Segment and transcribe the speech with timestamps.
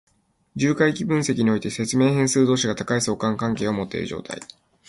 [0.55, 4.41] 重回帰分析において、説明変数同士が高い相関関係を持っている状態。